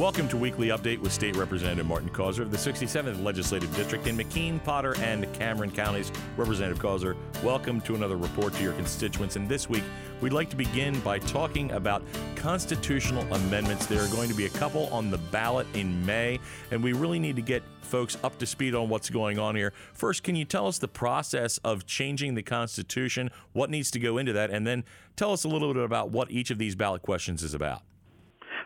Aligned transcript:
Welcome 0.00 0.28
to 0.28 0.38
Weekly 0.38 0.68
Update 0.68 0.98
with 0.98 1.12
State 1.12 1.36
Representative 1.36 1.84
Martin 1.84 2.08
Causer 2.08 2.42
of 2.42 2.50
the 2.50 2.56
67th 2.56 3.22
Legislative 3.22 3.76
District 3.76 4.06
in 4.06 4.16
McKean, 4.16 4.64
Potter, 4.64 4.94
and 5.00 5.30
Cameron 5.34 5.70
counties. 5.70 6.10
Representative 6.38 6.78
Causer, 6.78 7.18
welcome 7.44 7.82
to 7.82 7.94
another 7.96 8.16
report 8.16 8.54
to 8.54 8.62
your 8.62 8.72
constituents. 8.72 9.36
And 9.36 9.46
this 9.46 9.68
week, 9.68 9.84
we'd 10.22 10.32
like 10.32 10.48
to 10.48 10.56
begin 10.56 10.98
by 11.00 11.18
talking 11.18 11.70
about 11.72 12.02
constitutional 12.34 13.30
amendments. 13.34 13.84
There 13.84 14.02
are 14.02 14.08
going 14.08 14.30
to 14.30 14.34
be 14.34 14.46
a 14.46 14.48
couple 14.48 14.86
on 14.86 15.10
the 15.10 15.18
ballot 15.18 15.66
in 15.74 16.06
May, 16.06 16.40
and 16.70 16.82
we 16.82 16.94
really 16.94 17.18
need 17.18 17.36
to 17.36 17.42
get 17.42 17.62
folks 17.82 18.16
up 18.24 18.38
to 18.38 18.46
speed 18.46 18.74
on 18.74 18.88
what's 18.88 19.10
going 19.10 19.38
on 19.38 19.54
here. 19.54 19.74
First, 19.92 20.22
can 20.22 20.34
you 20.34 20.46
tell 20.46 20.66
us 20.66 20.78
the 20.78 20.88
process 20.88 21.58
of 21.58 21.84
changing 21.84 22.36
the 22.36 22.42
Constitution, 22.42 23.30
what 23.52 23.68
needs 23.68 23.90
to 23.90 23.98
go 23.98 24.16
into 24.16 24.32
that, 24.32 24.48
and 24.48 24.66
then 24.66 24.82
tell 25.16 25.34
us 25.34 25.44
a 25.44 25.48
little 25.48 25.74
bit 25.74 25.84
about 25.84 26.08
what 26.10 26.30
each 26.30 26.50
of 26.50 26.56
these 26.56 26.74
ballot 26.74 27.02
questions 27.02 27.42
is 27.42 27.52
about? 27.52 27.82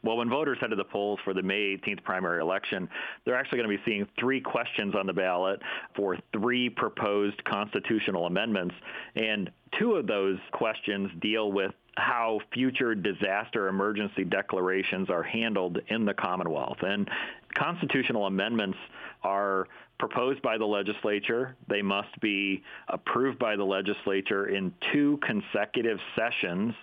Well, 0.04 0.18
when 0.18 0.28
voters 0.28 0.58
head 0.60 0.68
to 0.68 0.76
the 0.76 0.84
polls 0.84 1.18
for 1.24 1.32
the 1.32 1.42
May 1.42 1.78
18th 1.78 2.04
primary 2.04 2.40
election, 2.40 2.88
they're 3.24 3.36
actually 3.36 3.58
going 3.58 3.70
to 3.70 3.76
be 3.76 3.82
seeing 3.90 4.06
three 4.20 4.40
questions 4.40 4.94
on 4.94 5.06
the 5.06 5.14
ballot 5.14 5.60
for 5.96 6.18
three 6.32 6.68
proposed 6.68 7.42
constitutional 7.44 8.26
amendments. 8.26 8.74
And 9.16 9.50
two 9.78 9.94
of 9.94 10.06
those 10.06 10.38
questions 10.52 11.10
deal 11.20 11.50
with 11.50 11.72
how 11.96 12.40
future 12.52 12.94
disaster 12.94 13.68
emergency 13.68 14.24
declarations 14.24 15.08
are 15.08 15.22
handled 15.22 15.78
in 15.88 16.04
the 16.04 16.12
Commonwealth. 16.12 16.78
And 16.82 17.08
constitutional 17.54 18.26
amendments 18.26 18.76
are 19.22 19.68
proposed 19.98 20.42
by 20.42 20.58
the 20.58 20.66
legislature. 20.66 21.56
They 21.68 21.80
must 21.80 22.20
be 22.20 22.62
approved 22.88 23.38
by 23.38 23.56
the 23.56 23.64
legislature 23.64 24.48
in 24.48 24.74
two 24.92 25.18
consecutive 25.22 25.98
sessions 26.14 26.74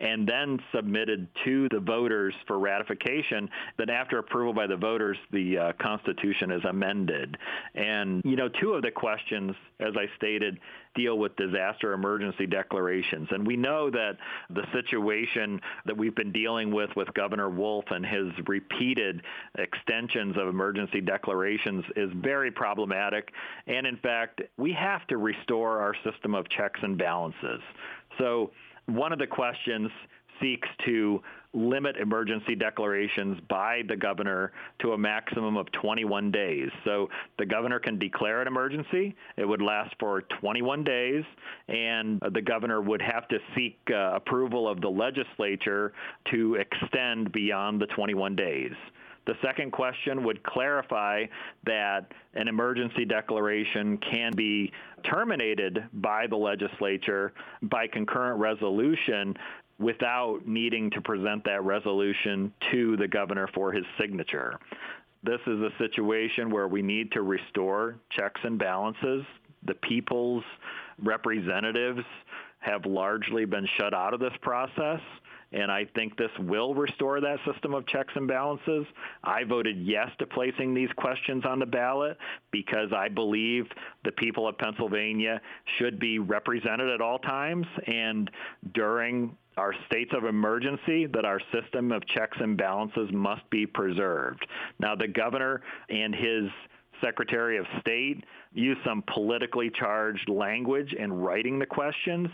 and 0.00 0.26
then 0.26 0.58
submitted 0.74 1.28
to 1.44 1.68
the 1.70 1.80
voters 1.80 2.34
for 2.46 2.58
ratification. 2.58 3.48
Then 3.76 3.90
after 3.90 4.18
approval 4.18 4.54
by 4.54 4.66
the 4.66 4.76
voters, 4.76 5.18
the 5.30 5.58
uh, 5.58 5.72
Constitution 5.80 6.50
is 6.50 6.64
amended. 6.64 7.36
And, 7.74 8.22
you 8.24 8.36
know, 8.36 8.48
two 8.48 8.72
of 8.72 8.82
the 8.82 8.90
questions, 8.90 9.54
as 9.78 9.92
I 9.96 10.06
stated, 10.16 10.58
deal 10.94 11.18
with 11.18 11.36
disaster 11.36 11.92
emergency 11.92 12.46
declarations. 12.46 13.28
And 13.30 13.46
we 13.46 13.56
know 13.56 13.90
that 13.90 14.16
the 14.48 14.64
situation 14.72 15.60
that 15.86 15.96
we've 15.96 16.14
been 16.14 16.32
dealing 16.32 16.72
with 16.72 16.90
with 16.96 17.12
Governor 17.14 17.50
Wolf 17.50 17.84
and 17.90 18.04
his 18.04 18.32
repeated 18.48 19.22
extensions 19.58 20.36
of 20.36 20.48
emergency 20.48 21.00
declarations 21.00 21.84
is 21.96 22.10
very 22.16 22.50
problematic. 22.50 23.30
And 23.66 23.86
in 23.86 23.98
fact, 23.98 24.40
we 24.56 24.72
have 24.72 25.06
to 25.08 25.18
restore 25.18 25.80
our 25.80 25.94
system 26.04 26.34
of 26.34 26.48
checks 26.48 26.80
and 26.82 26.96
balances. 26.98 27.60
So 28.18 28.50
one 28.94 29.12
of 29.12 29.18
the 29.18 29.26
questions 29.26 29.90
seeks 30.40 30.68
to 30.86 31.20
limit 31.52 31.96
emergency 31.96 32.54
declarations 32.54 33.38
by 33.48 33.82
the 33.88 33.96
governor 33.96 34.52
to 34.80 34.92
a 34.92 34.98
maximum 34.98 35.56
of 35.56 35.66
21 35.72 36.30
days. 36.30 36.68
So 36.84 37.08
the 37.38 37.46
governor 37.46 37.80
can 37.80 37.98
declare 37.98 38.40
an 38.40 38.46
emergency. 38.46 39.16
It 39.36 39.44
would 39.44 39.60
last 39.60 39.94
for 39.98 40.22
21 40.40 40.84
days, 40.84 41.24
and 41.68 42.20
the 42.32 42.42
governor 42.42 42.80
would 42.80 43.02
have 43.02 43.26
to 43.28 43.38
seek 43.54 43.78
uh, 43.90 44.14
approval 44.14 44.68
of 44.68 44.80
the 44.80 44.88
legislature 44.88 45.92
to 46.30 46.56
extend 46.56 47.32
beyond 47.32 47.80
the 47.80 47.86
21 47.86 48.36
days. 48.36 48.72
The 49.26 49.34
second 49.42 49.72
question 49.72 50.24
would 50.24 50.42
clarify 50.42 51.26
that 51.64 52.12
an 52.34 52.48
emergency 52.48 53.04
declaration 53.04 53.98
can 53.98 54.32
be 54.34 54.72
terminated 55.04 55.84
by 55.92 56.26
the 56.26 56.36
legislature 56.36 57.32
by 57.62 57.86
concurrent 57.86 58.40
resolution 58.40 59.36
without 59.78 60.46
needing 60.46 60.90
to 60.90 61.00
present 61.00 61.44
that 61.44 61.62
resolution 61.64 62.52
to 62.70 62.96
the 62.96 63.08
governor 63.08 63.48
for 63.54 63.72
his 63.72 63.84
signature. 63.98 64.58
This 65.22 65.40
is 65.46 65.60
a 65.60 65.70
situation 65.78 66.50
where 66.50 66.68
we 66.68 66.82
need 66.82 67.12
to 67.12 67.22
restore 67.22 67.96
checks 68.10 68.40
and 68.42 68.58
balances. 68.58 69.24
The 69.66 69.74
people's 69.74 70.44
representatives 71.02 72.04
have 72.60 72.84
largely 72.86 73.44
been 73.44 73.66
shut 73.78 73.94
out 73.94 74.14
of 74.14 74.20
this 74.20 74.32
process 74.42 75.00
and 75.52 75.70
I 75.70 75.86
think 75.94 76.16
this 76.16 76.30
will 76.38 76.74
restore 76.74 77.20
that 77.20 77.38
system 77.50 77.74
of 77.74 77.86
checks 77.86 78.12
and 78.14 78.28
balances. 78.28 78.86
I 79.24 79.44
voted 79.44 79.76
yes 79.78 80.08
to 80.18 80.26
placing 80.26 80.74
these 80.74 80.90
questions 80.96 81.44
on 81.44 81.58
the 81.58 81.66
ballot 81.66 82.16
because 82.50 82.92
I 82.94 83.08
believe 83.08 83.66
the 84.04 84.12
people 84.12 84.46
of 84.46 84.56
Pennsylvania 84.58 85.40
should 85.78 85.98
be 85.98 86.18
represented 86.18 86.88
at 86.88 87.00
all 87.00 87.18
times 87.18 87.66
and 87.86 88.30
during 88.74 89.36
our 89.56 89.74
states 89.86 90.12
of 90.14 90.24
emergency 90.24 91.06
that 91.06 91.24
our 91.24 91.40
system 91.52 91.92
of 91.92 92.06
checks 92.06 92.36
and 92.40 92.56
balances 92.56 93.10
must 93.12 93.48
be 93.50 93.66
preserved. 93.66 94.46
Now, 94.78 94.94
the 94.94 95.08
governor 95.08 95.62
and 95.88 96.14
his 96.14 96.44
Secretary 97.00 97.58
of 97.58 97.66
State 97.80 98.24
used 98.52 98.80
some 98.84 99.02
politically 99.12 99.70
charged 99.70 100.28
language 100.28 100.92
in 100.92 101.12
writing 101.12 101.58
the 101.58 101.66
questions, 101.66 102.28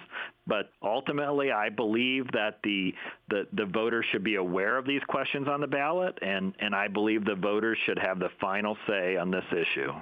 but 0.46 0.70
ultimately 0.82 1.52
I 1.52 1.68
believe 1.68 2.30
that 2.32 2.58
the, 2.64 2.94
the, 3.28 3.46
the 3.52 3.66
voters 3.66 4.04
should 4.12 4.24
be 4.24 4.36
aware 4.36 4.78
of 4.78 4.86
these 4.86 5.02
questions 5.08 5.48
on 5.48 5.60
the 5.60 5.66
ballot, 5.66 6.18
and, 6.22 6.54
and 6.58 6.74
I 6.74 6.88
believe 6.88 7.24
the 7.24 7.34
voters 7.34 7.78
should 7.86 7.98
have 7.98 8.18
the 8.18 8.30
final 8.40 8.76
say 8.86 9.16
on 9.16 9.30
this 9.30 9.44
issue. 9.52 9.92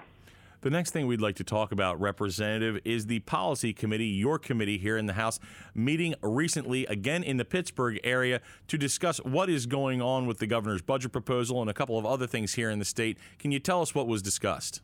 The 0.64 0.70
next 0.70 0.92
thing 0.92 1.06
we'd 1.06 1.20
like 1.20 1.36
to 1.36 1.44
talk 1.44 1.72
about, 1.72 2.00
Representative, 2.00 2.80
is 2.86 3.04
the 3.04 3.18
policy 3.20 3.74
committee, 3.74 4.06
your 4.06 4.38
committee 4.38 4.78
here 4.78 4.96
in 4.96 5.04
the 5.04 5.12
House, 5.12 5.38
meeting 5.74 6.14
recently 6.22 6.86
again 6.86 7.22
in 7.22 7.36
the 7.36 7.44
Pittsburgh 7.44 8.00
area 8.02 8.40
to 8.68 8.78
discuss 8.78 9.18
what 9.18 9.50
is 9.50 9.66
going 9.66 10.00
on 10.00 10.24
with 10.26 10.38
the 10.38 10.46
governor's 10.46 10.80
budget 10.80 11.12
proposal 11.12 11.60
and 11.60 11.68
a 11.68 11.74
couple 11.74 11.98
of 11.98 12.06
other 12.06 12.26
things 12.26 12.54
here 12.54 12.70
in 12.70 12.78
the 12.78 12.86
state. 12.86 13.18
Can 13.38 13.50
you 13.50 13.58
tell 13.58 13.82
us 13.82 13.94
what 13.94 14.06
was 14.06 14.22
discussed? 14.22 14.80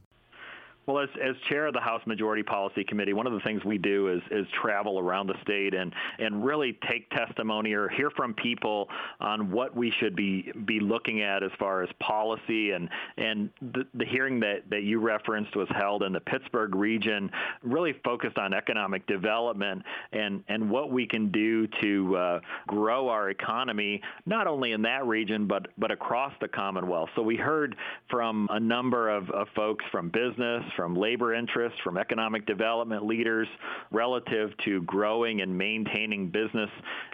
Well, 0.90 1.04
as, 1.04 1.08
as 1.22 1.36
chair 1.48 1.66
of 1.66 1.74
the 1.74 1.80
House 1.80 2.02
Majority 2.04 2.42
Policy 2.42 2.82
Committee, 2.82 3.12
one 3.12 3.26
of 3.26 3.32
the 3.32 3.38
things 3.40 3.64
we 3.64 3.78
do 3.78 4.08
is, 4.08 4.20
is 4.32 4.44
travel 4.60 4.98
around 4.98 5.28
the 5.28 5.34
state 5.40 5.72
and, 5.72 5.92
and 6.18 6.44
really 6.44 6.76
take 6.90 7.08
testimony 7.10 7.74
or 7.74 7.88
hear 7.88 8.10
from 8.10 8.34
people 8.34 8.88
on 9.20 9.52
what 9.52 9.76
we 9.76 9.92
should 10.00 10.16
be, 10.16 10.50
be 10.64 10.80
looking 10.80 11.22
at 11.22 11.44
as 11.44 11.52
far 11.60 11.84
as 11.84 11.88
policy. 12.00 12.72
And, 12.72 12.88
and 13.18 13.50
the, 13.60 13.84
the 13.94 14.04
hearing 14.04 14.40
that, 14.40 14.68
that 14.70 14.82
you 14.82 14.98
referenced 14.98 15.54
was 15.54 15.68
held 15.76 16.02
in 16.02 16.12
the 16.12 16.20
Pittsburgh 16.20 16.74
region, 16.74 17.30
really 17.62 17.94
focused 18.04 18.38
on 18.38 18.52
economic 18.52 19.06
development 19.06 19.82
and, 20.10 20.42
and 20.48 20.68
what 20.68 20.90
we 20.90 21.06
can 21.06 21.30
do 21.30 21.68
to 21.82 22.16
uh, 22.16 22.40
grow 22.66 23.08
our 23.08 23.30
economy, 23.30 24.00
not 24.26 24.48
only 24.48 24.72
in 24.72 24.82
that 24.82 25.06
region, 25.06 25.46
but, 25.46 25.68
but 25.78 25.92
across 25.92 26.32
the 26.40 26.48
Commonwealth. 26.48 27.10
So 27.14 27.22
we 27.22 27.36
heard 27.36 27.76
from 28.08 28.48
a 28.50 28.58
number 28.58 29.08
of, 29.08 29.30
of 29.30 29.46
folks 29.54 29.84
from 29.92 30.08
business, 30.08 30.64
from 30.80 30.96
labor 30.96 31.34
interests, 31.34 31.78
from 31.84 31.98
economic 31.98 32.46
development 32.46 33.04
leaders 33.04 33.46
relative 33.90 34.50
to 34.64 34.80
growing 34.84 35.42
and 35.42 35.58
maintaining 35.58 36.30
business 36.30 36.70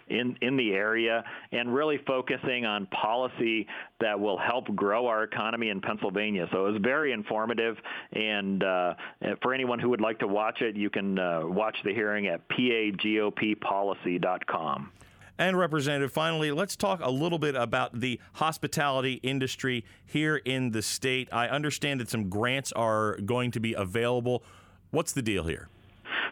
in, 0.07 0.37
in 0.41 0.55
the 0.55 0.71
area 0.71 1.21
and 1.51 1.75
really 1.75 1.99
focusing 2.07 2.65
on 2.65 2.85
policy 2.85 3.67
that 3.99 4.17
will 4.17 4.37
help 4.37 4.73
grow 4.73 5.07
our 5.07 5.23
economy 5.23 5.67
in 5.67 5.81
Pennsylvania. 5.81 6.47
So 6.53 6.65
it 6.65 6.71
was 6.71 6.81
very 6.81 7.11
informative. 7.11 7.75
And 8.13 8.63
uh, 8.63 8.93
for 9.41 9.53
anyone 9.53 9.79
who 9.79 9.89
would 9.89 9.99
like 9.99 10.19
to 10.19 10.27
watch 10.27 10.61
it, 10.61 10.77
you 10.77 10.89
can 10.89 11.19
uh, 11.19 11.41
watch 11.43 11.75
the 11.83 11.93
hearing 11.93 12.27
at 12.27 12.47
pagoppolicy.com. 12.47 14.91
And 15.39 15.57
Representative, 15.57 16.11
finally, 16.11 16.51
let's 16.51 16.75
talk 16.75 16.99
a 17.01 17.11
little 17.11 17.37
bit 17.37 17.55
about 17.55 17.99
the 17.99 18.19
hospitality 18.33 19.19
industry 19.21 19.85
here 20.05 20.37
in 20.37 20.71
the 20.71 20.81
state. 20.81 21.29
I 21.31 21.47
understand 21.47 21.99
that 21.99 22.09
some 22.09 22.29
grants 22.29 22.71
are 22.71 23.17
going 23.17 23.51
to 23.51 23.59
be 23.59 23.73
available. 23.73 24.43
What's 24.89 25.13
the 25.13 25.21
deal 25.21 25.43
here? 25.43 25.69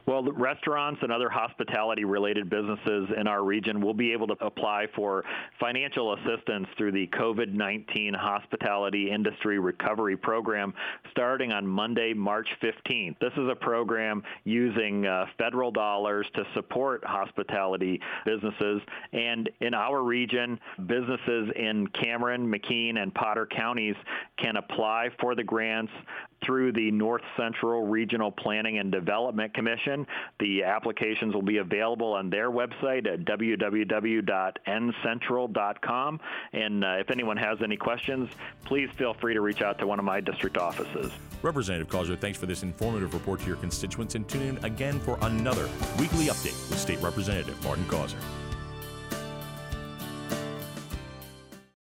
Well, 0.06 0.24
restaurants 0.24 1.00
and 1.02 1.12
other 1.12 1.30
hospitality-related 1.30 2.48
businesses 2.48 3.10
in 3.18 3.28
our 3.28 3.44
region 3.44 3.82
will 3.82 3.96
be 3.96 4.14
able 4.14 4.28
to 4.28 4.36
apply 4.46 4.86
for 4.96 5.24
financial 5.60 6.14
assistance 6.14 6.68
through 6.78 6.92
the 6.92 7.08
COVID-19 7.08 8.16
Hospitality 8.16 9.10
Industry 9.10 9.58
Recovery 9.58 10.16
Program 10.16 10.76
starting 11.10 11.52
on 11.52 11.66
Monday, 11.66 12.14
March 12.14 12.48
15th. 12.62 13.18
This 13.20 13.34
is 13.34 13.50
a 13.50 13.56
program 13.56 14.22
using 14.44 15.08
uh, 15.08 15.26
federal 15.40 15.72
dollars 15.72 16.28
to 16.36 16.44
support 16.54 17.04
hospitality 17.04 18.00
businesses. 18.26 18.82
And 19.12 19.50
in 19.62 19.74
our 19.74 20.04
region, 20.04 20.60
businesses 20.86 21.50
in 21.56 21.88
Cameron, 21.88 22.48
McKean, 22.52 23.02
and 23.02 23.12
Potter 23.14 23.48
counties 23.48 23.96
can 24.38 24.58
apply 24.58 25.10
for 25.20 25.34
the 25.34 25.44
grants 25.44 25.92
through 26.46 26.72
the 26.74 26.92
North 26.92 27.24
Central 27.38 27.88
Regional 27.88 28.32
Planning 28.32 28.78
and 28.78 28.92
Development 28.92 29.54
Commission. 29.54 29.95
The 30.40 30.64
applications 30.64 31.34
will 31.34 31.42
be 31.42 31.58
available 31.58 32.14
on 32.14 32.30
their 32.30 32.52
website 32.52 33.12
at 33.12 33.26
www.ncentral.com. 33.26 36.20
And 36.54 36.84
uh, 36.84 36.96
if 37.00 37.10
anyone 37.12 37.38
has 37.38 37.62
any 37.62 37.78
questions, 37.78 38.30
please 38.64 38.90
feel 38.96 39.14
free 39.14 39.34
to 39.34 39.42
reach 39.42 39.62
out 39.62 39.78
to 39.80 39.88
one 39.88 40.00
of 40.00 40.06
my 40.06 40.22
district 40.22 40.58
offices. 40.58 41.12
Representative 41.42 41.90
Causer, 41.90 42.16
thanks 42.16 42.40
for 42.40 42.46
this 42.48 42.64
informative 42.64 43.14
report 43.14 43.42
to 43.42 43.48
your 43.48 43.58
constituents 43.58 44.16
and 44.16 44.28
tune 44.28 44.42
in 44.42 44.58
again 44.66 45.00
for 45.00 45.20
another 45.22 45.70
weekly 46.00 46.26
update 46.26 46.70
with 46.70 46.80
State 46.80 47.00
Representative 47.02 47.64
Martin 47.64 47.86
Causer. 47.88 48.18